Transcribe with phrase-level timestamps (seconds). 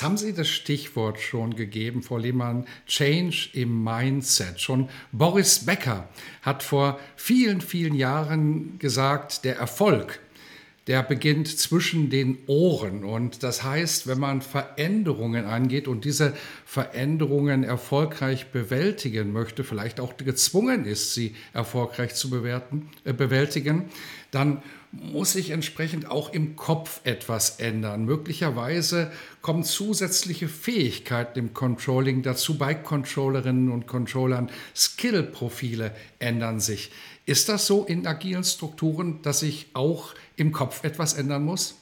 [0.00, 4.58] Jetzt haben Sie das Stichwort schon gegeben, Frau Lehmann, Change im Mindset.
[4.58, 6.08] Schon Boris Becker
[6.40, 10.18] hat vor vielen, vielen Jahren gesagt, der Erfolg,
[10.90, 13.04] der beginnt zwischen den Ohren.
[13.04, 16.34] Und das heißt, wenn man Veränderungen angeht und diese
[16.66, 23.84] Veränderungen erfolgreich bewältigen möchte, vielleicht auch gezwungen ist, sie erfolgreich zu bewerten, äh, bewältigen,
[24.32, 28.04] dann muss sich entsprechend auch im Kopf etwas ändern.
[28.04, 29.12] Möglicherweise
[29.42, 32.58] kommen zusätzliche Fähigkeiten im Controlling dazu.
[32.58, 36.90] Bei Controllerinnen und Controllern Skillprofile ändern sich.
[37.26, 41.76] Ist das so in agilen Strukturen, dass sich auch im Kopf etwas ändern muss?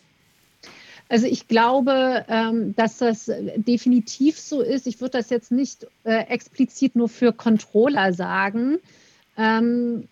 [1.09, 4.87] Also ich glaube, ähm, dass das definitiv so ist.
[4.87, 8.79] Ich würde das jetzt nicht äh, explizit nur für Controller sagen.
[9.39, 10.07] Ähm,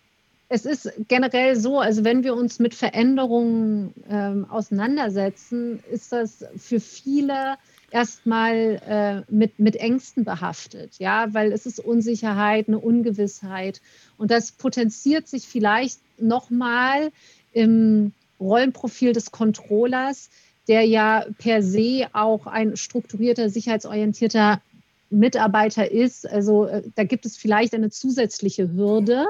[0.49, 6.79] es ist generell so, also wenn wir uns mit Veränderungen ähm, auseinandersetzen, ist das für
[6.79, 7.57] viele
[7.91, 13.81] erstmal äh, mit, mit Ängsten behaftet, ja, weil es ist Unsicherheit, eine Ungewissheit
[14.17, 17.11] und das potenziert sich vielleicht nochmal
[17.53, 20.29] im Rollenprofil des Controllers,
[20.67, 24.61] der ja per se auch ein strukturierter, sicherheitsorientierter
[25.09, 26.29] Mitarbeiter ist.
[26.29, 29.25] Also äh, da gibt es vielleicht eine zusätzliche Hürde.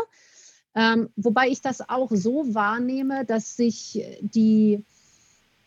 [0.75, 4.83] Ähm, wobei ich das auch so wahrnehme, dass sich die,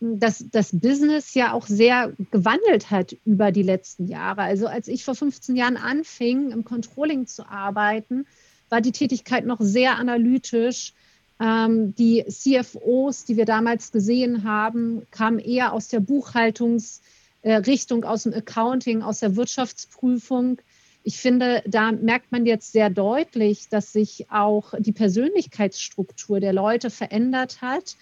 [0.01, 4.43] dass das Business ja auch sehr gewandelt hat über die letzten Jahre.
[4.43, 8.27] Also als ich vor 15 Jahren anfing, im Controlling zu arbeiten,
[8.69, 10.95] war die Tätigkeit noch sehr analytisch.
[11.41, 18.35] Ähm, die CFOs, die wir damals gesehen haben, kamen eher aus der Buchhaltungsrichtung, aus dem
[18.35, 20.61] Accounting, aus der Wirtschaftsprüfung
[21.03, 26.91] ich finde, da merkt man jetzt sehr deutlich, dass sich auch die Persönlichkeitsstruktur der Leute
[26.91, 27.97] verändert hat,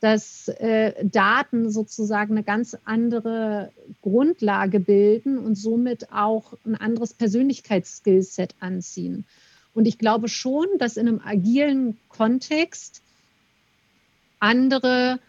[0.00, 8.54] dass äh, Daten sozusagen eine ganz andere Grundlage bilden und somit auch ein anderes Persönlichkeitsskillset
[8.60, 9.26] anziehen.
[9.78, 13.00] Und ich glaube schon, dass in einem agilen Kontext
[14.40, 15.20] andere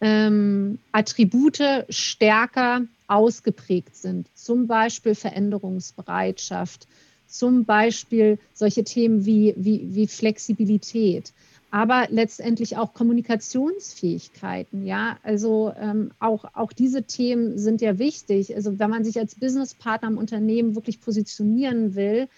[0.00, 1.60] ähm, Attribute
[1.90, 6.88] stärker ausgeprägt sind, zum Beispiel Veränderungsbereitschaft,
[7.26, 11.34] zum Beispiel solche Themen wie, wie, wie Flexibilität,
[11.70, 14.86] aber letztendlich auch Kommunikationsfähigkeiten.
[14.86, 18.54] Ja, also ähm, auch, auch diese Themen sind ja wichtig.
[18.54, 22.30] Also wenn man sich als Businesspartner im Unternehmen wirklich positionieren will,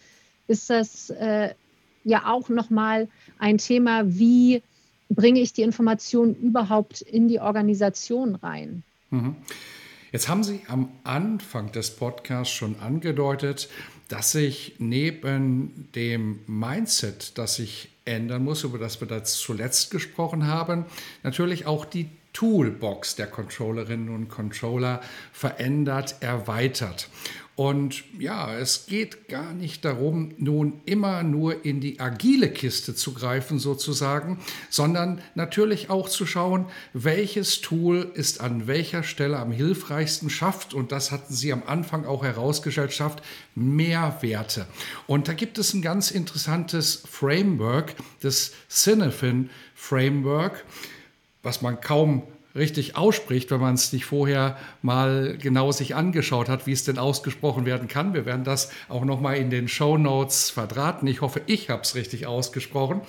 [0.47, 1.55] ist das äh,
[2.05, 4.62] ja auch nochmal ein Thema, wie
[5.09, 8.83] bringe ich die Information überhaupt in die Organisation rein.
[9.10, 9.37] Mhm.
[10.12, 13.69] Jetzt haben Sie am Anfang des Podcasts schon angedeutet,
[14.09, 20.47] dass sich neben dem Mindset, das sich ändern muss, über das wir da zuletzt gesprochen
[20.47, 20.84] haben,
[21.22, 25.00] natürlich auch die Toolbox der Controllerinnen und Controller
[25.33, 27.09] verändert, erweitert.
[27.56, 33.15] Und ja, es geht gar nicht darum, nun immer nur in die agile Kiste zu
[33.15, 40.31] greifen sozusagen, sondern natürlich auch zu schauen, welches Tool ist an welcher Stelle am hilfreichsten
[40.31, 43.22] schafft, und das hatten Sie am Anfang auch herausgestellt, schafft
[43.54, 44.66] Mehrwerte.
[45.06, 50.65] Und da gibt es ein ganz interessantes Framework, das Cinefin Framework,
[51.44, 56.66] was man kaum richtig ausspricht, wenn man es nicht vorher mal genau sich angeschaut hat,
[56.66, 58.15] wie es denn ausgesprochen werden kann.
[58.15, 61.09] Wir werden das auch noch mal in den Show Notes verdrahten.
[61.09, 63.00] Ich hoffe, ich habe es richtig ausgesprochen.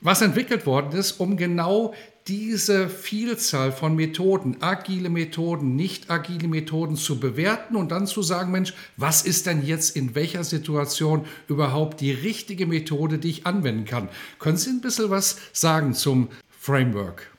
[0.00, 1.92] Was entwickelt worden ist, um genau
[2.28, 8.52] diese Vielzahl von Methoden, agile Methoden, nicht agile Methoden zu bewerten und dann zu sagen,
[8.52, 13.86] Mensch, was ist denn jetzt in welcher Situation überhaupt die richtige Methode, die ich anwenden
[13.86, 14.08] kann?
[14.38, 17.30] Können Sie ein bisschen was sagen zum Framework?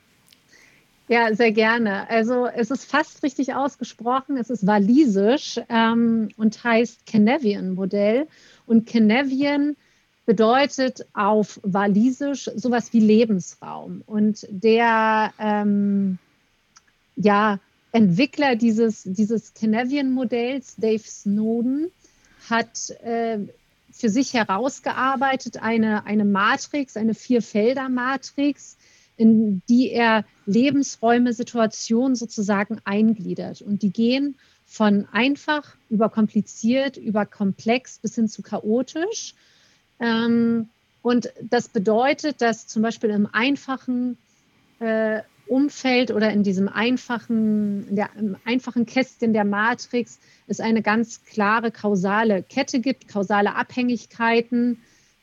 [1.10, 2.08] Ja, sehr gerne.
[2.08, 4.38] Also es ist fast richtig ausgesprochen.
[4.38, 8.28] Es ist walisisch ähm, und heißt Canavian-Modell.
[8.68, 9.76] Und Canavian
[10.28, 14.04] bedeutet auf walisisch sowas wie Lebensraum.
[14.06, 16.20] Und der ähm,
[17.16, 17.60] ja,
[17.92, 21.88] Entwickler dieses, dieses Canavian-Modells, Dave Snowden,
[22.52, 23.40] hat äh,
[23.92, 28.78] für sich herausgearbeitet eine, eine Matrix, eine Vierfelder-Matrix,
[29.20, 33.62] in die er Lebensräume, Situationen sozusagen eingliedert.
[33.62, 39.36] Und die gehen von einfach über kompliziert, über komplex bis hin zu chaotisch.
[40.00, 40.70] Ähm,
[41.02, 44.18] und das bedeutet, dass zum Beispiel im einfachen
[44.80, 50.82] äh, Umfeld oder in diesem einfachen, in der, im einfachen Kästchen der Matrix es eine
[50.82, 54.80] ganz klare kausale Kette gibt, kausale Abhängigkeiten.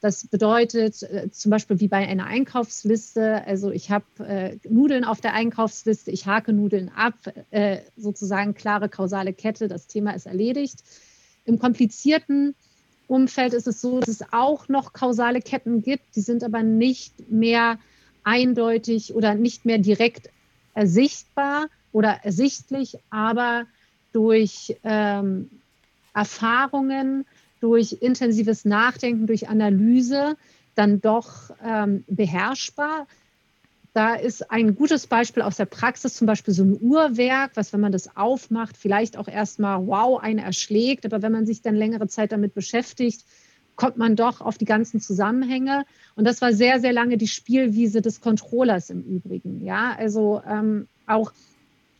[0.06, 5.20] Das bedeutet äh, zum Beispiel wie bei einer Einkaufsliste, also ich habe äh, Nudeln auf
[5.20, 7.14] der Einkaufsliste, ich hake Nudeln ab,
[7.50, 10.84] äh, sozusagen klare kausale Kette, das Thema ist erledigt.
[11.44, 12.54] Im komplizierten
[13.08, 17.28] Umfeld ist es so, dass es auch noch kausale Ketten gibt, die sind aber nicht
[17.28, 17.80] mehr
[18.22, 20.30] eindeutig oder nicht mehr direkt
[20.74, 23.64] ersichtbar oder ersichtlich, aber
[24.12, 25.50] durch ähm,
[26.14, 27.26] Erfahrungen,
[27.60, 30.36] durch intensives Nachdenken, durch Analyse
[30.74, 33.06] dann doch ähm, beherrschbar.
[33.94, 37.80] Da ist ein gutes Beispiel aus der Praxis, zum Beispiel so ein Uhrwerk, was, wenn
[37.80, 41.06] man das aufmacht, vielleicht auch erstmal wow, einen erschlägt.
[41.06, 43.24] Aber wenn man sich dann längere Zeit damit beschäftigt,
[43.74, 45.84] kommt man doch auf die ganzen Zusammenhänge.
[46.14, 49.64] Und das war sehr, sehr lange die Spielwiese des Controllers im Übrigen.
[49.64, 51.32] Ja, also ähm, auch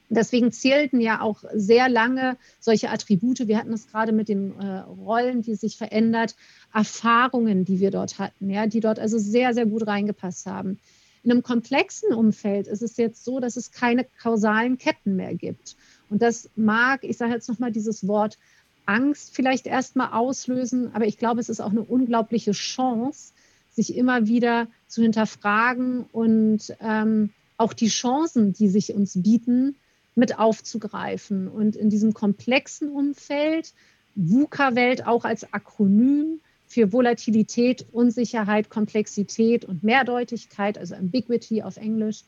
[0.09, 3.47] deswegen zählten ja auch sehr lange solche Attribute.
[3.49, 6.37] Wir hatten es gerade mit den äh, Rollen, die sich verändert,
[6.73, 10.79] Erfahrungen, die wir dort hatten, ja, die dort also sehr, sehr gut reingepasst haben.
[11.23, 15.77] In einem komplexen Umfeld ist es jetzt so, dass es keine kausalen Ketten mehr gibt.
[16.09, 18.39] Und das mag, ich sage jetzt nochmal dieses Wort
[18.85, 23.33] Angst vielleicht erstmal auslösen, aber ich glaube, es ist auch eine unglaubliche Chance,
[23.73, 29.77] sich immer wieder zu hinterfragen und ähm, auch die Chancen, die sich uns bieten,
[30.17, 31.47] mit aufzugreifen.
[31.47, 33.73] Und in diesem komplexen Umfeld,
[34.17, 42.25] VUCA-Welt auch als Akronym für Volatilität, Unsicherheit, Komplexität und Mehrdeutigkeit, also Ambiguity auf Englisch,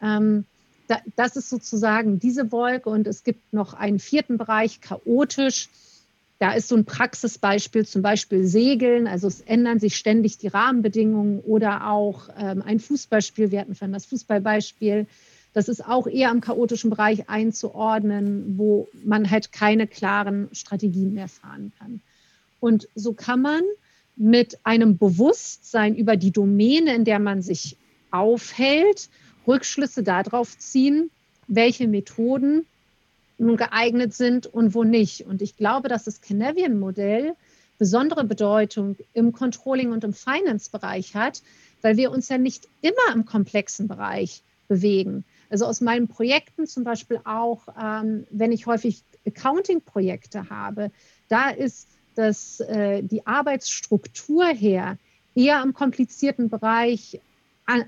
[0.00, 0.46] ähm,
[0.86, 2.88] da, das ist sozusagen diese Wolke.
[2.88, 5.68] Und es gibt noch einen vierten Bereich, chaotisch
[6.38, 9.06] da ist so ein Praxisbeispiel, zum Beispiel Segeln.
[9.06, 13.50] Also es ändern sich ständig die Rahmenbedingungen oder auch ähm, ein Fußballspiel.
[13.50, 15.06] Wir hatten vorhin das Fußballbeispiel.
[15.54, 21.28] Das ist auch eher im chaotischen Bereich einzuordnen, wo man halt keine klaren Strategien mehr
[21.28, 22.00] fahren kann.
[22.60, 23.62] Und so kann man
[24.16, 27.76] mit einem Bewusstsein über die Domäne, in der man sich
[28.10, 29.08] aufhält,
[29.46, 31.10] Rückschlüsse darauf ziehen,
[31.46, 32.66] welche Methoden
[33.38, 35.22] nun geeignet sind und wo nicht.
[35.22, 37.34] Und ich glaube, dass das Canavian-Modell
[37.78, 41.42] besondere Bedeutung im Controlling und im Finance-Bereich hat,
[41.82, 45.24] weil wir uns ja nicht immer im komplexen Bereich bewegen.
[45.50, 50.90] Also aus meinen Projekten zum Beispiel auch, ähm, wenn ich häufig Accounting-Projekte habe,
[51.28, 54.98] da ist das, äh, die Arbeitsstruktur her
[55.34, 57.20] eher im komplizierten Bereich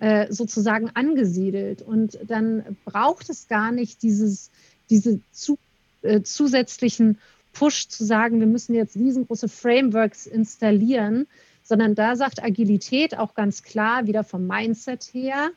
[0.01, 1.83] äh, sozusagen angesiedelt.
[1.83, 4.51] Und dann braucht es gar nicht dieses
[4.91, 5.59] diese zu,
[6.03, 7.19] äh, zusätzlichen
[7.53, 11.27] Push zu sagen, wir müssen jetzt riesengroße Frameworks installieren,
[11.63, 15.51] sondern da sagt Agilität auch ganz klar, wieder vom Mindset her,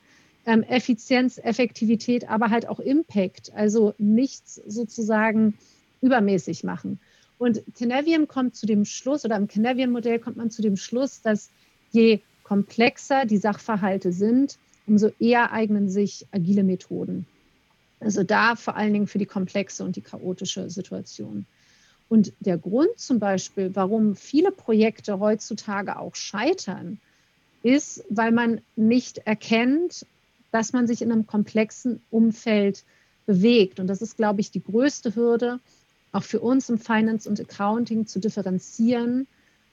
[0.49, 5.53] ähm, Effizienz, Effektivität, aber halt auch Impact, also nichts sozusagen
[6.01, 6.99] übermäßig machen.
[7.37, 11.51] Und Canavian kommt zu dem Schluss, oder im Canavian-Modell kommt man zu dem Schluss, dass
[11.91, 14.57] je komplexer die Sachverhalte sind,
[14.87, 17.27] umso eher eignen sich agile Methoden.
[17.99, 21.45] Also da vor allen Dingen für die komplexe und die chaotische Situation.
[22.09, 26.99] Und der Grund zum Beispiel, warum viele Projekte heutzutage auch scheitern,
[27.61, 30.07] ist, weil man nicht erkennt,
[30.51, 32.83] dass man sich in einem komplexen Umfeld
[33.25, 33.79] bewegt.
[33.79, 35.59] Und das ist, glaube ich, die größte Hürde,
[36.11, 39.27] auch für uns im Finance und Accounting zu differenzieren,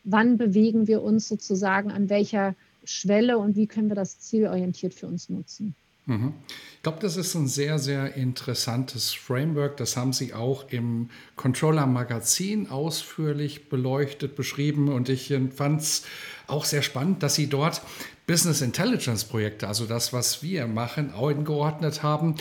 [0.04, 2.54] wann bewegen wir uns sozusagen an welcher
[2.84, 5.74] Schwelle und wie können wir das zielorientiert für uns nutzen.
[6.06, 6.34] Mhm.
[6.76, 9.76] Ich glaube, das ist ein sehr, sehr interessantes Framework.
[9.76, 14.88] Das haben Sie auch im Controller Magazin ausführlich beleuchtet, beschrieben.
[14.88, 16.04] Und ich fand es
[16.46, 17.82] auch sehr spannend, dass Sie dort
[18.28, 22.36] Business Intelligence Projekte, also das, was wir machen, eingeordnet haben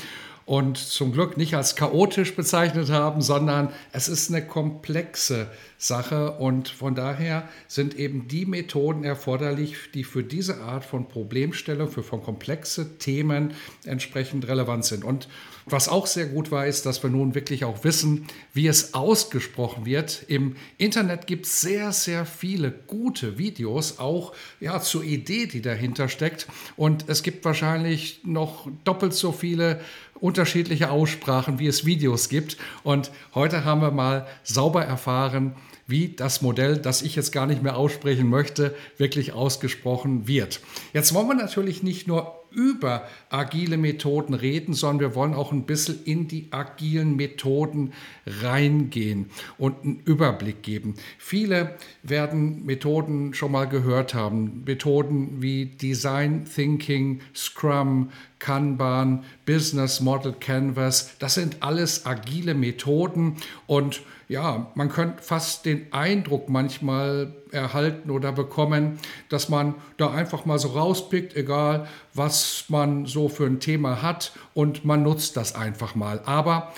[0.46, 5.48] und zum Glück nicht als chaotisch bezeichnet haben, sondern es ist eine komplexe
[5.78, 11.90] Sache und von daher sind eben die Methoden erforderlich, die für diese Art von Problemstellung,
[11.90, 13.54] für von komplexe Themen
[13.86, 15.04] entsprechend relevant sind.
[15.04, 15.28] Und
[15.68, 19.86] was auch sehr gut war, ist, dass wir nun wirklich auch wissen, wie es ausgesprochen
[19.86, 20.24] wird.
[20.28, 26.08] Im Internet gibt es sehr, sehr viele gute Videos, auch ja, zur Idee, die dahinter
[26.08, 26.46] steckt.
[26.78, 29.82] Und es gibt wahrscheinlich noch doppelt so viele
[30.26, 32.58] unterschiedliche Aussprachen, wie es Videos gibt.
[32.84, 35.56] Und heute haben wir mal sauber erfahren,
[35.88, 40.62] wie das Modell, das ich jetzt gar nicht mehr aussprechen möchte, wirklich ausgesprochen wird.
[40.94, 45.66] Jetzt wollen wir natürlich nicht nur über agile Methoden reden, sondern wir wollen auch ein
[45.66, 47.94] bisschen in die agilen Methoden
[48.26, 50.96] reingehen und einen Überblick geben.
[51.18, 54.64] Viele werden Methoden schon mal gehört haben.
[54.66, 58.10] Methoden wie Design Thinking, Scrum,
[58.40, 65.92] Kanban, Business Model Canvas, das sind alles agile Methoden und ja, man könnte fast den
[65.94, 73.06] Eindruck manchmal erhalten oder bekommen, dass man da einfach mal so rauspickt, egal was man
[73.06, 76.22] so für ein Thema hat und man nutzt das einfach mal.
[76.26, 76.74] Aber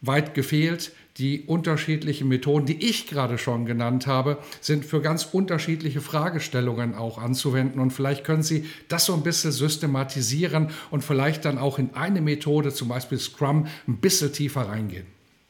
[0.00, 6.00] weit gefehlt, die unterschiedlichen Methoden, die ich gerade schon genannt habe, sind für ganz unterschiedliche
[6.00, 7.80] Fragestellungen auch anzuwenden.
[7.80, 12.20] Und vielleicht können Sie das so ein bisschen systematisieren und vielleicht dann auch in eine
[12.20, 15.06] Methode, zum Beispiel Scrum, ein bisschen tiefer reingehen.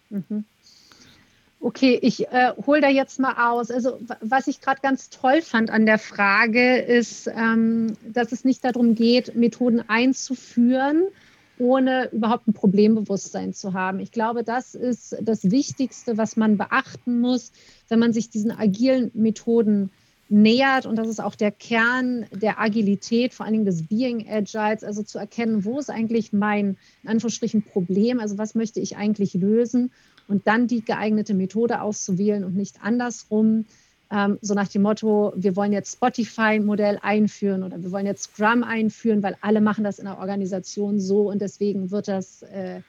[0.08, 0.44] Mhm.
[1.60, 3.70] Okay, ich äh, hole da jetzt mal aus.
[3.70, 8.64] Also was ich gerade ganz toll fand an der Frage ist, ähm, dass es nicht
[8.64, 11.08] darum geht, Methoden einzuführen,
[11.58, 13.98] ohne überhaupt ein Problembewusstsein zu haben.
[13.98, 17.50] Ich glaube, das ist das Wichtigste, was man beachten muss,
[17.88, 19.90] wenn man sich diesen agilen Methoden
[20.28, 20.86] nähert.
[20.86, 25.02] Und das ist auch der Kern der Agilität, vor allen Dingen des Being Agiles, also
[25.02, 29.90] zu erkennen, wo ist eigentlich mein, in Anführungsstrichen, Problem, also was möchte ich eigentlich lösen
[30.28, 33.64] und dann die geeignete Methode auszuwählen und nicht andersrum.
[34.10, 38.62] Ähm, so nach dem Motto, wir wollen jetzt Spotify-Modell einführen oder wir wollen jetzt Scrum
[38.62, 42.80] einführen, weil alle machen das in der Organisation so und deswegen wird das äh,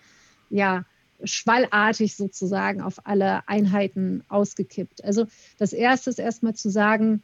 [0.49, 0.85] ja
[1.23, 5.03] schwallartig sozusagen auf alle Einheiten ausgekippt.
[5.03, 5.25] Also
[5.57, 7.23] das Erste ist erstmal zu sagen,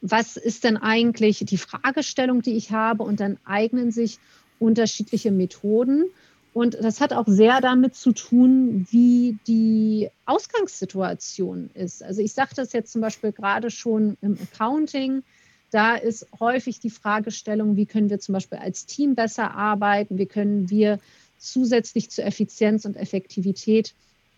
[0.00, 4.18] was ist denn eigentlich die Fragestellung, die ich habe und dann eignen sich
[4.58, 6.04] unterschiedliche Methoden.
[6.54, 12.02] Und das hat auch sehr damit zu tun, wie die Ausgangssituation ist.
[12.02, 15.22] Also ich sage das jetzt zum Beispiel gerade schon im Accounting.
[15.70, 20.26] Da ist häufig die Fragestellung, wie können wir zum Beispiel als Team besser arbeiten, wie
[20.26, 20.98] können wir
[21.38, 23.94] zusätzlich zur Effizienz und Effektivität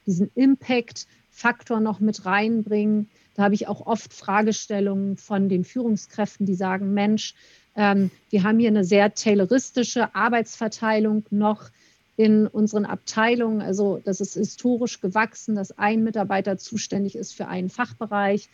[0.06, 3.08] diesen Impact-Faktor noch mit reinbringen.
[3.34, 7.34] Da habe ich auch oft Fragestellungen von den Führungskräften, die sagen, Mensch,
[7.74, 11.70] ähm, wir haben hier eine sehr tayloristische Arbeitsverteilung noch
[12.16, 13.60] in unseren Abteilungen.
[13.60, 18.50] Also das ist historisch gewachsen, dass ein Mitarbeiter zuständig ist für einen Fachbereich.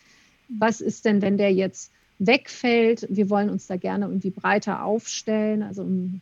[0.49, 3.07] Was ist denn, wenn der jetzt wegfällt?
[3.09, 5.63] Wir wollen uns da gerne irgendwie breiter aufstellen.
[5.63, 6.21] Also im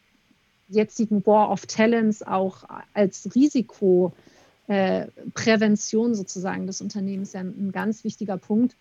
[0.67, 8.75] jetzigen War of Talents auch als Risikoprävention sozusagen des Unternehmens ja ein ganz wichtiger Punkt.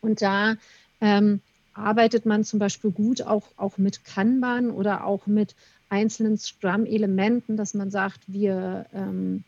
[0.00, 0.56] Und da
[1.00, 1.40] ähm,
[1.74, 5.54] arbeitet man zum Beispiel gut auch, auch mit Kanban oder auch mit
[5.92, 9.44] einzelnen Scrum-Elementen, dass man sagt, wir ähm,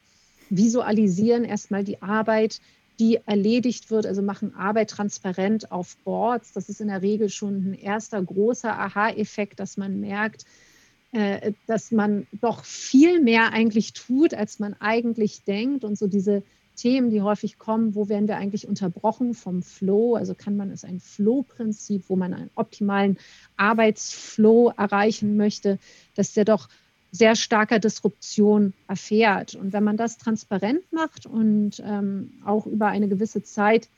[0.50, 2.60] visualisieren erstmal die Arbeit,
[3.00, 6.52] die erledigt wird, also machen Arbeit transparent auf Boards.
[6.52, 10.44] Das ist in der Regel schon ein erster großer Aha-Effekt, dass man merkt,
[11.12, 15.82] äh, dass man doch viel mehr eigentlich tut, als man eigentlich denkt.
[15.82, 16.42] Und so diese
[16.76, 20.14] Themen, die häufig kommen, wo werden wir eigentlich unterbrochen vom Flow?
[20.16, 23.18] Also kann man es ein Flow-Prinzip, wo man einen optimalen
[23.56, 25.78] Arbeitsflow erreichen möchte,
[26.14, 26.68] dass der doch
[27.10, 29.54] sehr starker Disruption erfährt.
[29.54, 33.88] Und wenn man das transparent macht und ähm, auch über eine gewisse Zeit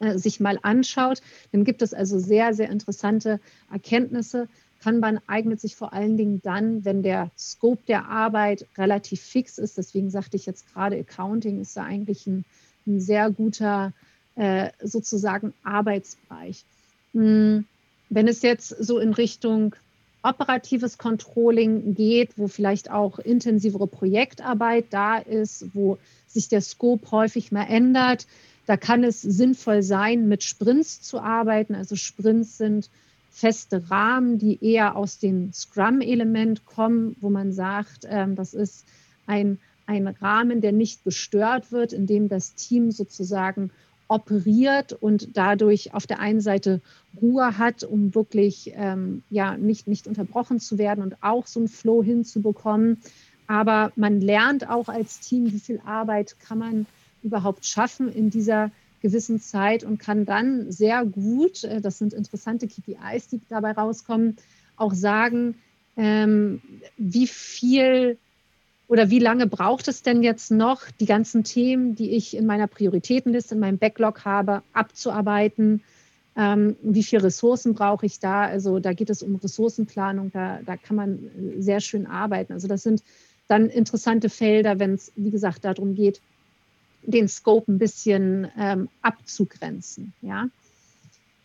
[0.00, 3.40] äh, sich mal anschaut, dann gibt es also sehr, sehr interessante
[3.70, 4.48] Erkenntnisse,
[4.86, 9.76] Kanban eignet sich vor allen Dingen dann, wenn der Scope der Arbeit relativ fix ist.
[9.76, 12.44] Deswegen sagte ich jetzt gerade, Accounting ist da eigentlich ein,
[12.86, 13.92] ein sehr guter
[14.36, 16.64] äh, sozusagen Arbeitsbereich.
[17.14, 17.64] Hm,
[18.10, 19.74] wenn es jetzt so in Richtung
[20.22, 27.50] operatives Controlling geht, wo vielleicht auch intensivere Projektarbeit da ist, wo sich der Scope häufig
[27.50, 28.28] mal ändert,
[28.66, 31.74] da kann es sinnvoll sein, mit Sprints zu arbeiten.
[31.74, 32.88] Also Sprints sind
[33.36, 38.86] feste Rahmen, die eher aus dem Scrum-Element kommen, wo man sagt, ähm, das ist
[39.26, 43.70] ein, ein Rahmen, der nicht gestört wird, in dem das Team sozusagen
[44.08, 46.80] operiert und dadurch auf der einen Seite
[47.20, 51.68] Ruhe hat, um wirklich ähm, ja, nicht, nicht unterbrochen zu werden und auch so einen
[51.68, 53.02] Flow hinzubekommen.
[53.48, 56.86] Aber man lernt auch als Team, wie viel Arbeit kann man
[57.22, 58.70] überhaupt schaffen in dieser
[59.06, 64.36] gewissen Zeit und kann dann sehr gut, äh, das sind interessante KPIs, die dabei rauskommen,
[64.76, 65.54] auch sagen,
[65.96, 66.60] ähm,
[66.96, 68.18] wie viel
[68.88, 72.68] oder wie lange braucht es denn jetzt noch, die ganzen Themen, die ich in meiner
[72.68, 75.82] Prioritätenliste, in meinem Backlog habe, abzuarbeiten?
[76.36, 78.42] Ähm, wie viele Ressourcen brauche ich da?
[78.42, 82.52] Also da geht es um Ressourcenplanung, da, da kann man sehr schön arbeiten.
[82.52, 83.02] Also das sind
[83.48, 86.20] dann interessante Felder, wenn es, wie gesagt, darum geht,
[87.06, 90.12] den Scope ein bisschen ähm, abzugrenzen.
[90.22, 90.48] Ja?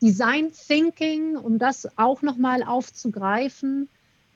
[0.02, 3.88] Design Thinking, um das auch nochmal aufzugreifen,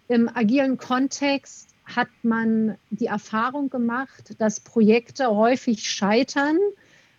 [0.07, 6.57] im agilen Kontext hat man die Erfahrung gemacht, dass Projekte häufig scheitern,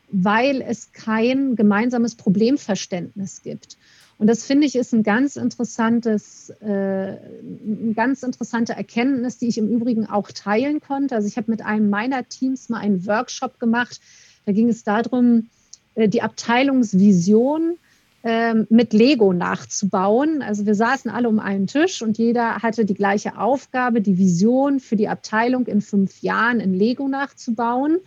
[0.08, 3.76] weil es kein gemeinsames Problemverständnis gibt.
[4.18, 9.58] Und das finde ich ist ein ganz interessantes, äh, eine ganz interessante Erkenntnis, die ich
[9.58, 11.14] im Übrigen auch teilen konnte.
[11.14, 14.00] Also ich habe mit einem meiner Teams mal einen Workshop gemacht.
[14.46, 15.48] Da ging es darum,
[15.94, 17.76] äh, die Abteilungsvision
[18.24, 20.40] ähm, mit Lego nachzubauen.
[20.40, 24.80] Also wir saßen alle um einen Tisch und jeder hatte die gleiche Aufgabe, die Vision
[24.80, 27.98] für die Abteilung in fünf Jahren in Lego nachzubauen.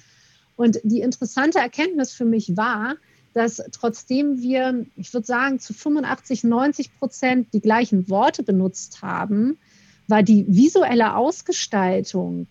[0.56, 2.96] Und die interessante Erkenntnis für mich war,
[3.40, 9.58] dass trotzdem wir, ich würde sagen, zu 85, 90 Prozent die gleichen Worte benutzt haben,
[10.08, 12.48] war die visuelle Ausgestaltung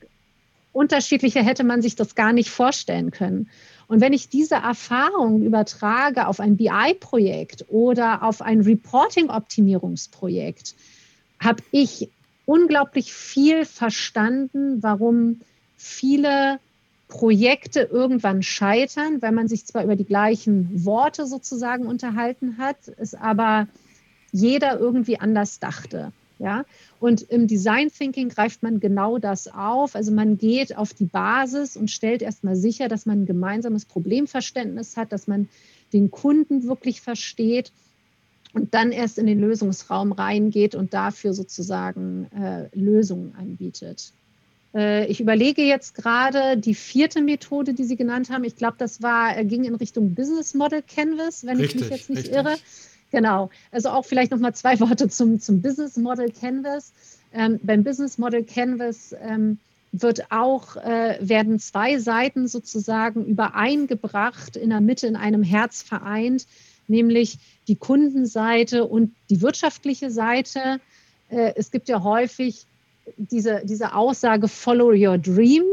[0.78, 3.50] unterschiedlicher hätte man sich das gar nicht vorstellen können.
[3.88, 10.76] Und wenn ich diese Erfahrung übertrage auf ein BI-Projekt oder auf ein Reporting-Optimierungsprojekt,
[11.40, 12.11] habe ich
[12.45, 15.40] unglaublich viel verstanden, warum
[15.76, 16.61] viele
[17.09, 23.15] Projekte irgendwann scheitern, weil man sich zwar über die gleichen Worte sozusagen unterhalten hat, es
[23.15, 23.67] aber
[24.31, 26.12] jeder irgendwie anders dachte.
[26.38, 26.65] Ja?
[27.00, 29.95] Und im Design Thinking greift man genau das auf.
[29.95, 34.97] Also man geht auf die Basis und stellt erstmal sicher, dass man ein gemeinsames Problemverständnis
[34.97, 35.49] hat, dass man
[35.93, 37.73] den Kunden wirklich versteht
[38.53, 44.12] und dann erst in den Lösungsraum reingeht und dafür sozusagen äh, Lösungen anbietet.
[44.75, 48.44] Äh, ich überlege jetzt gerade die vierte Methode, die Sie genannt haben.
[48.44, 51.90] Ich glaube, das war, äh, ging in Richtung Business Model Canvas, wenn richtig, ich mich
[51.90, 52.34] jetzt nicht richtig.
[52.34, 52.56] irre.
[53.10, 53.50] Genau.
[53.70, 56.92] Also auch vielleicht noch mal zwei Worte zum, zum Business Model Canvas.
[57.32, 59.58] Ähm, beim Business Model Canvas ähm,
[59.92, 66.46] wird auch, äh, werden zwei Seiten sozusagen übereingebracht, in der Mitte in einem Herz vereint,
[66.88, 70.80] nämlich die Kundenseite und die wirtschaftliche Seite.
[71.30, 72.66] Äh, es gibt ja häufig
[73.17, 75.65] diese, diese Aussage Follow Your Dream,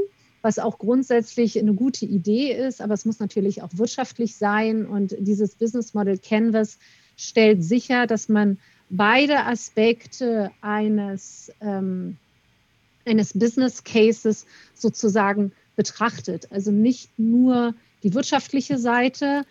[0.42, 4.86] was auch grundsätzlich eine gute Idee ist, aber es muss natürlich auch wirtschaftlich sein.
[4.86, 6.78] Und dieses Business Model Canvas
[7.18, 12.18] stellt sicher, dass man beide Aspekte eines, ähm,
[13.06, 14.46] eines Business Cases
[14.76, 16.52] sozusagen betrachtet.
[16.52, 19.46] Also nicht nur die wirtschaftliche Seite,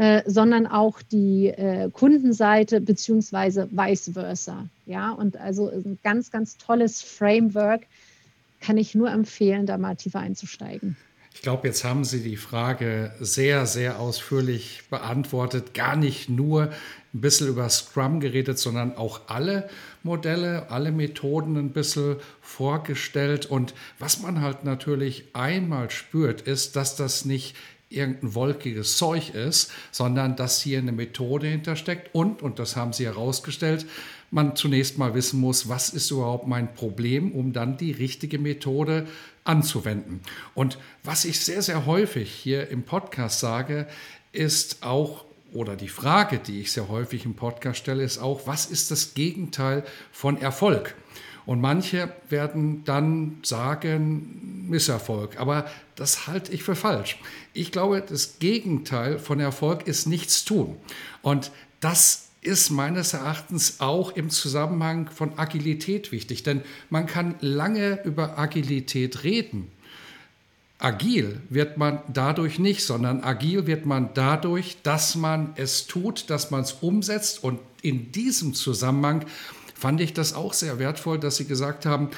[0.00, 4.66] äh, sondern auch die äh, Kundenseite beziehungsweise vice versa.
[4.86, 7.82] Ja, und also ein ganz, ganz tolles Framework.
[8.62, 10.96] Kann ich nur empfehlen, da mal tiefer einzusteigen.
[11.34, 15.74] Ich glaube, jetzt haben Sie die Frage sehr, sehr ausführlich beantwortet.
[15.74, 16.70] Gar nicht nur
[17.12, 19.68] ein bisschen über Scrum geredet, sondern auch alle
[20.02, 23.44] Modelle, alle Methoden ein bisschen vorgestellt.
[23.44, 27.54] Und was man halt natürlich einmal spürt, ist, dass das nicht
[27.90, 33.04] irgendein wolkiges Zeug ist, sondern dass hier eine Methode hintersteckt und, und das haben Sie
[33.04, 33.84] herausgestellt,
[34.30, 39.08] man zunächst mal wissen muss, was ist überhaupt mein Problem, um dann die richtige Methode
[39.44, 40.20] anzuwenden.
[40.54, 43.88] Und was ich sehr, sehr häufig hier im Podcast sage,
[44.32, 48.66] ist auch, oder die Frage, die ich sehr häufig im Podcast stelle, ist auch, was
[48.66, 50.94] ist das Gegenteil von Erfolg?
[51.46, 55.38] Und manche werden dann sagen, Misserfolg.
[55.38, 57.18] Aber das halte ich für falsch.
[57.52, 60.76] Ich glaube, das Gegenteil von Erfolg ist nichts tun.
[61.22, 61.50] Und
[61.80, 66.42] das ist meines Erachtens auch im Zusammenhang von Agilität wichtig.
[66.42, 69.70] Denn man kann lange über Agilität reden.
[70.78, 76.50] Agil wird man dadurch nicht, sondern agil wird man dadurch, dass man es tut, dass
[76.50, 77.44] man es umsetzt.
[77.44, 79.26] Und in diesem Zusammenhang
[79.80, 82.10] fand ich das auch sehr wertvoll, dass Sie gesagt haben,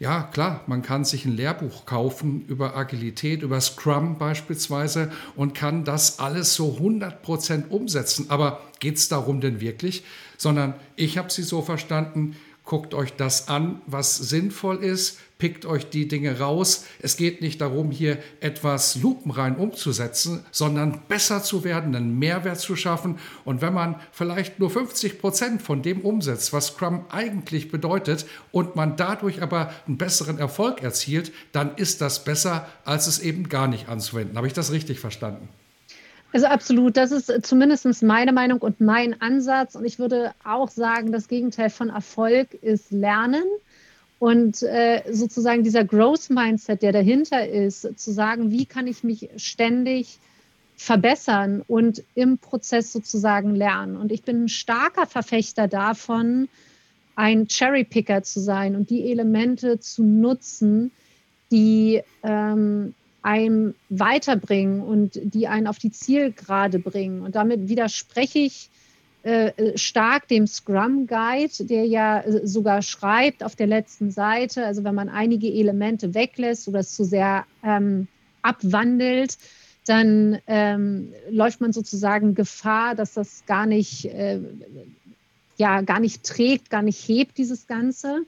[0.00, 5.84] ja, klar, man kann sich ein Lehrbuch kaufen über Agilität, über Scrum beispielsweise und kann
[5.84, 8.26] das alles so 100% umsetzen.
[8.28, 10.04] Aber geht es darum denn wirklich?
[10.36, 15.90] Sondern ich habe sie so verstanden, guckt euch das an, was sinnvoll ist, pickt euch
[15.90, 16.86] die Dinge raus.
[17.00, 22.76] Es geht nicht darum, hier etwas lupenrein umzusetzen, sondern besser zu werden, einen Mehrwert zu
[22.76, 23.18] schaffen.
[23.44, 28.76] Und wenn man vielleicht nur 50 Prozent von dem umsetzt, was Scrum eigentlich bedeutet, und
[28.76, 33.68] man dadurch aber einen besseren Erfolg erzielt, dann ist das besser, als es eben gar
[33.68, 34.36] nicht anzuwenden.
[34.36, 35.48] Habe ich das richtig verstanden?
[36.34, 39.76] Also absolut, das ist zumindest meine Meinung und mein Ansatz.
[39.76, 43.44] Und ich würde auch sagen, das Gegenteil von Erfolg ist Lernen.
[44.18, 49.30] Und äh, sozusagen dieser Growth Mindset, der dahinter ist, zu sagen, wie kann ich mich
[49.36, 50.18] ständig
[50.76, 53.96] verbessern und im Prozess sozusagen lernen.
[53.96, 56.48] Und ich bin ein starker Verfechter davon,
[57.14, 60.90] ein Cherrypicker zu sein und die Elemente zu nutzen,
[61.52, 62.92] die ähm,
[63.24, 67.22] einem weiterbringen und die einen auf die Zielgerade bringen.
[67.22, 68.68] Und damit widerspreche ich
[69.22, 74.84] äh, stark dem Scrum Guide, der ja äh, sogar schreibt auf der letzten Seite, also
[74.84, 78.08] wenn man einige Elemente weglässt oder es zu sehr ähm,
[78.42, 79.38] abwandelt,
[79.86, 84.40] dann ähm, läuft man sozusagen Gefahr, dass das gar nicht, äh,
[85.56, 88.26] ja, gar nicht trägt, gar nicht hebt, dieses Ganze.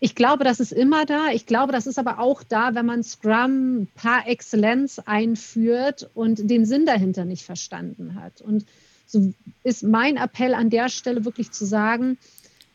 [0.00, 1.30] Ich glaube, das ist immer da.
[1.32, 6.66] Ich glaube, das ist aber auch da, wenn man Scrum par Exzellenz einführt und den
[6.66, 8.40] Sinn dahinter nicht verstanden hat.
[8.40, 8.64] Und
[9.06, 9.32] so
[9.64, 12.18] ist mein Appell an der Stelle wirklich zu sagen,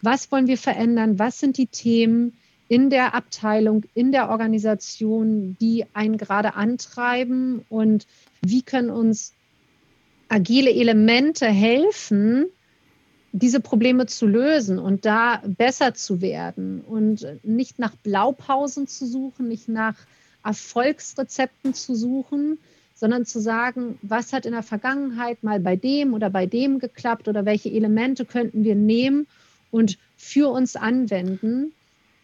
[0.01, 1.17] was wollen wir verändern?
[1.17, 7.63] Was sind die Themen in der Abteilung, in der Organisation, die einen gerade antreiben?
[7.69, 8.05] Und
[8.41, 9.33] wie können uns
[10.27, 12.47] agile Elemente helfen,
[13.33, 19.47] diese Probleme zu lösen und da besser zu werden und nicht nach Blaupausen zu suchen,
[19.47, 19.95] nicht nach
[20.43, 22.59] Erfolgsrezepten zu suchen,
[22.93, 27.27] sondern zu sagen, was hat in der Vergangenheit mal bei dem oder bei dem geklappt
[27.27, 29.25] oder welche Elemente könnten wir nehmen
[29.71, 31.73] und für uns anwenden,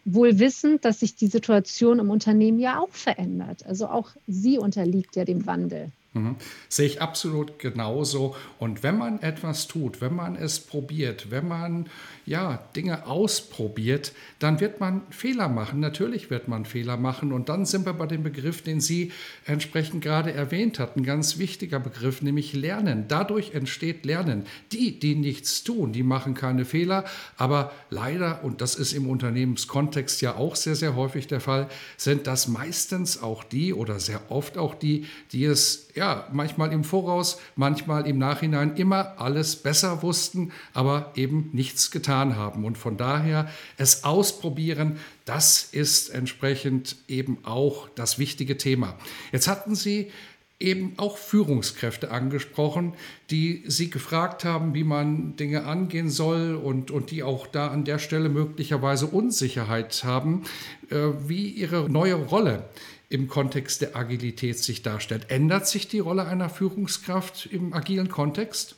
[0.06, 3.66] wohl wissend, dass sich die Situation im Unternehmen ja auch verändert.
[3.66, 5.92] Also auch sie unterliegt ja dem Wandel.
[6.14, 6.38] Mhm.
[6.70, 8.36] Sehe ich absolut genauso.
[8.58, 11.88] Und wenn man etwas tut, wenn man es probiert, wenn man
[12.26, 15.80] ja Dinge ausprobiert, dann wird man Fehler machen.
[15.80, 17.32] Natürlich wird man Fehler machen.
[17.32, 19.12] Und dann sind wir bei dem Begriff, den Sie
[19.46, 23.06] entsprechend gerade erwähnt hatten, ganz wichtiger Begriff, nämlich Lernen.
[23.08, 24.46] Dadurch entsteht Lernen.
[24.72, 27.06] Die, die nichts tun, die machen keine Fehler.
[27.38, 32.26] Aber leider, und das ist im Unternehmenskontext ja auch sehr, sehr häufig der Fall, sind
[32.26, 37.42] das meistens auch die oder sehr oft auch die, die es ja, manchmal im Voraus,
[37.58, 42.64] manchmal im Nachhinein immer alles besser wussten, aber eben nichts getan haben.
[42.64, 48.96] Und von daher es ausprobieren, das ist entsprechend eben auch das wichtige Thema.
[49.34, 50.10] Jetzt hatten Sie
[50.58, 52.94] eben auch Führungskräfte angesprochen,
[53.30, 57.84] die Sie gefragt haben, wie man Dinge angehen soll und, und die auch da an
[57.84, 60.44] der Stelle möglicherweise Unsicherheit haben,
[60.92, 60.96] äh,
[61.28, 62.70] wie ihre neue Rolle
[63.10, 65.30] im Kontext der Agilität sich darstellt.
[65.30, 68.76] Ändert sich die Rolle einer Führungskraft im agilen Kontext?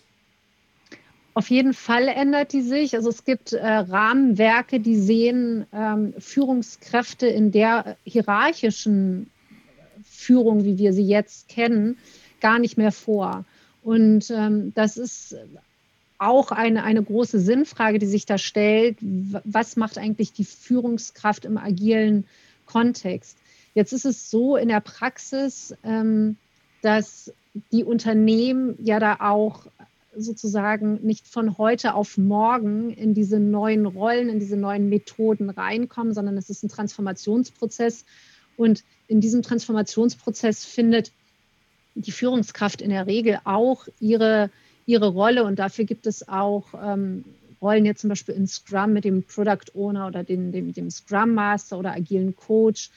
[1.34, 2.96] Auf jeden Fall ändert die sich.
[2.96, 9.30] Also es gibt äh, Rahmenwerke, die sehen ähm, Führungskräfte in der hierarchischen
[10.04, 11.98] Führung, wie wir sie jetzt kennen,
[12.41, 13.46] gar nicht mehr vor.
[13.82, 15.36] Und ähm, das ist
[16.17, 18.98] auch eine, eine große Sinnfrage, die sich da stellt.
[19.02, 22.26] Was macht eigentlich die Führungskraft im agilen
[22.65, 23.38] Kontext?
[23.74, 26.38] Jetzt ist es so in der Praxis, ähm,
[26.82, 27.34] dass
[27.72, 29.66] die Unternehmen ja da auch
[30.16, 36.14] sozusagen nicht von heute auf morgen in diese neuen Rollen, in diese neuen Methoden reinkommen,
[36.14, 38.06] sondern es ist ein Transformationsprozess.
[38.58, 41.12] Und in diesem Transformationsprozess findet
[41.96, 44.50] die Führungskraft in der Regel auch ihre,
[44.86, 45.46] ihre Rolle.
[45.46, 47.24] Und dafür gibt es auch ähm,
[47.62, 51.34] Rollen jetzt zum Beispiel in Scrum mit dem Product Owner oder den, dem, dem Scrum
[51.34, 52.90] Master oder agilen Coach,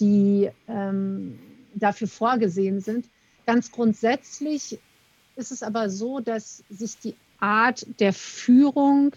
[0.00, 1.38] die ähm,
[1.74, 3.06] dafür vorgesehen sind.
[3.46, 4.78] Ganz grundsätzlich
[5.36, 9.12] ist es aber so, dass sich die Art der Führung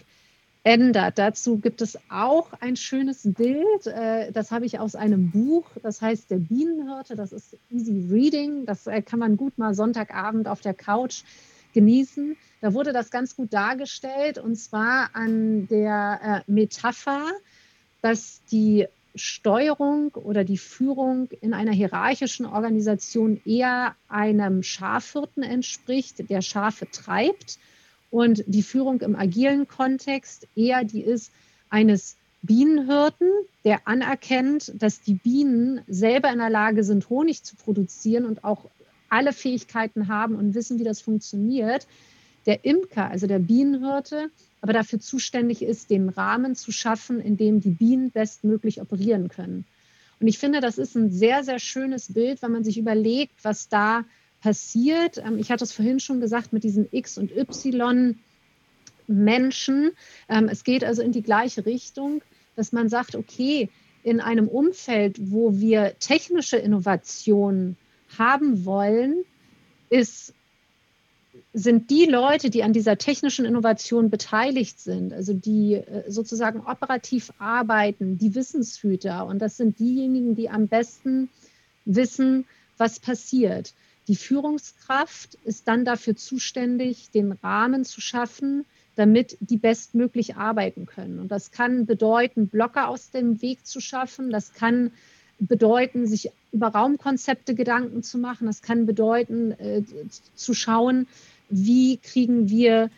[0.64, 1.18] ändert.
[1.18, 3.86] Dazu gibt es auch ein schönes Bild.
[3.86, 7.16] Äh, das habe ich aus einem Buch, das heißt Der Bienenhirte.
[7.16, 8.66] Das ist Easy Reading.
[8.66, 11.22] Das äh, kann man gut mal Sonntagabend auf der Couch
[11.72, 12.36] genießen.
[12.60, 17.24] Da wurde das ganz gut dargestellt und zwar an der äh, Metapher,
[18.02, 18.86] dass die
[19.18, 27.58] Steuerung oder die Führung in einer hierarchischen Organisation eher einem Schafhirten entspricht, der Schafe treibt
[28.10, 31.32] und die Führung im agilen Kontext eher die ist
[31.70, 33.28] eines Bienenhirten,
[33.64, 38.70] der anerkennt, dass die Bienen selber in der Lage sind, Honig zu produzieren und auch
[39.08, 41.86] alle Fähigkeiten haben und wissen, wie das funktioniert.
[42.46, 47.60] Der Imker, also der Bienenhirte, aber dafür zuständig ist, den Rahmen zu schaffen, in dem
[47.60, 49.64] die Bienen bestmöglich operieren können.
[50.20, 53.68] Und ich finde, das ist ein sehr, sehr schönes Bild, wenn man sich überlegt, was
[53.68, 54.04] da
[54.40, 55.18] passiert.
[55.18, 58.18] Ähm, ich hatte es vorhin schon gesagt mit diesen X und Y
[59.06, 59.92] Menschen.
[60.28, 62.22] Ähm, es geht also in die gleiche Richtung,
[62.56, 63.68] dass man sagt, okay,
[64.02, 67.76] in einem Umfeld, wo wir technische Innovationen
[68.16, 69.24] haben wollen,
[69.90, 70.34] ist
[71.52, 77.32] sind die Leute, die an dieser technischen Innovation beteiligt sind, also die äh, sozusagen operativ
[77.38, 79.26] arbeiten, die Wissenshüter.
[79.26, 81.28] Und das sind diejenigen, die am besten
[81.84, 82.44] wissen,
[82.76, 83.74] was passiert.
[84.08, 88.64] Die Führungskraft ist dann dafür zuständig, den Rahmen zu schaffen,
[88.96, 91.18] damit die bestmöglich arbeiten können.
[91.18, 94.30] Und das kann bedeuten, Blocker aus dem Weg zu schaffen.
[94.30, 94.92] Das kann
[95.38, 98.46] bedeuten, sich über Raumkonzepte Gedanken zu machen.
[98.46, 99.82] Das kann bedeuten, äh,
[100.34, 101.06] zu schauen,
[101.48, 102.90] wie kriegen wir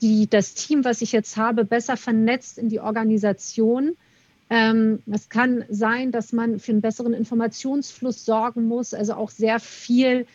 [0.00, 3.96] die, das Team, was ich jetzt habe, besser vernetzt in die Organisation.
[4.50, 9.60] Ähm, es kann sein, dass man für einen besseren Informationsfluss sorgen muss, also auch sehr
[9.60, 10.26] viel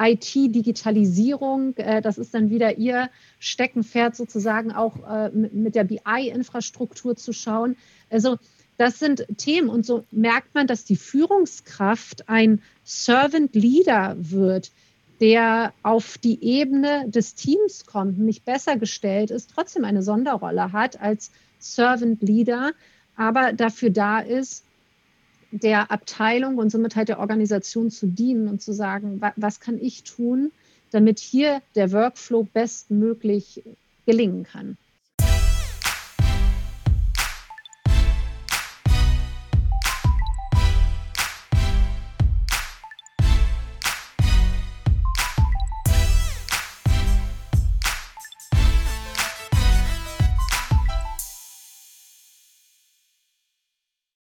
[0.00, 1.76] IT-Digitalisierung.
[1.76, 7.76] Äh, das ist dann wieder Ihr Steckenpferd sozusagen auch äh, mit der BI-Infrastruktur zu schauen.
[8.08, 8.38] Also
[8.80, 14.72] das sind Themen und so merkt man, dass die Führungskraft ein Servant Leader wird,
[15.20, 20.98] der auf die Ebene des Teams kommt, nicht besser gestellt ist, trotzdem eine Sonderrolle hat
[20.98, 22.72] als Servant Leader,
[23.16, 24.64] aber dafür da ist,
[25.50, 30.04] der Abteilung und somit halt der Organisation zu dienen und zu sagen, was kann ich
[30.04, 30.52] tun,
[30.90, 33.62] damit hier der Workflow bestmöglich
[34.06, 34.78] gelingen kann.